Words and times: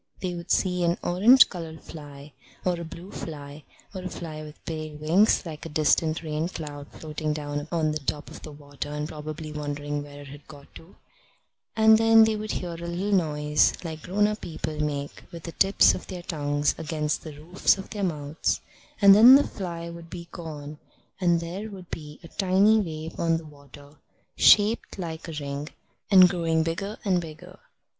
They 0.19 0.33
would 0.33 0.49
see 0.49 0.81
an 0.83 0.97
orange 1.03 1.47
coloured 1.47 1.83
fly 1.83 2.33
or 2.65 2.79
a 2.79 2.83
blue 2.83 3.11
fly 3.11 3.63
or 3.93 4.01
a 4.01 4.09
fly 4.09 4.41
with 4.41 4.65
pale 4.65 4.95
wings 4.97 5.45
like 5.45 5.63
a 5.63 5.69
distant 5.69 6.23
rain 6.23 6.47
cloud 6.49 6.87
floating 6.91 7.33
down 7.33 7.67
on 7.71 7.91
the 7.91 7.99
top 7.99 8.31
of 8.31 8.41
the 8.41 8.51
water 8.51 8.89
and 8.89 9.07
probably 9.07 9.51
wondering 9.51 10.01
where 10.01 10.21
it 10.21 10.29
had 10.29 10.47
got 10.47 10.73
to; 10.73 10.95
and 11.75 11.99
then 11.99 12.23
they 12.23 12.35
would 12.35 12.53
hear 12.53 12.71
a 12.73 12.77
little 12.87 13.11
noise 13.11 13.73
like 13.83 14.01
grown 14.01 14.25
up 14.25 14.41
people 14.41 14.79
make 14.81 15.21
with 15.31 15.43
the 15.43 15.51
tips 15.51 15.93
of 15.93 16.07
their 16.07 16.23
tongues 16.23 16.73
against 16.79 17.21
the 17.21 17.33
roofs 17.37 17.77
of 17.77 17.91
their 17.91 18.03
mouths; 18.03 18.59
and 19.03 19.13
then 19.13 19.35
the 19.35 19.47
fly 19.47 19.87
would 19.87 20.09
be 20.09 20.27
gone, 20.31 20.79
and 21.19 21.39
there 21.41 21.69
would 21.69 21.91
be 21.91 22.19
a 22.23 22.27
tiny 22.27 22.79
wave 22.79 23.19
on 23.19 23.37
the 23.37 23.45
water, 23.45 23.97
shaped 24.35 24.97
like 24.97 25.27
a 25.27 25.33
ring, 25.39 25.69
and 26.09 26.27
growing 26.27 26.63
bigger 26.63 26.97
and 27.05 27.21
bigger. 27.21 27.59